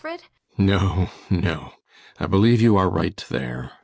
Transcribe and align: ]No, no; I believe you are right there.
]No, 0.57 1.11
no; 1.29 1.73
I 2.19 2.25
believe 2.25 2.59
you 2.59 2.75
are 2.75 2.89
right 2.89 3.23
there. 3.29 3.71